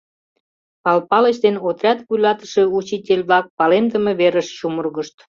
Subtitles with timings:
[0.83, 5.15] Пал Палыч ден отряд вуйлатыше учитель-влак палемдыме верыш чумыргышт.